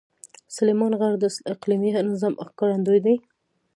[0.55, 3.15] سلیمان غر د اقلیمي نظام ښکارندوی دی.